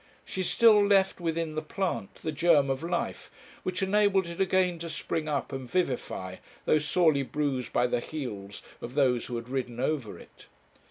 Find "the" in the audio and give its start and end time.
1.53-1.61, 2.23-2.31, 7.85-7.99